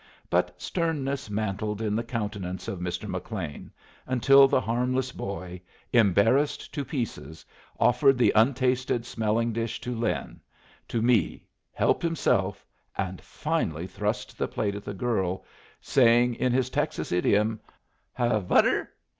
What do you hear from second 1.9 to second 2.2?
the